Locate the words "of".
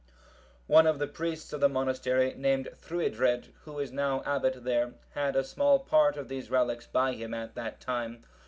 0.87-0.97, 1.53-1.61, 6.17-6.27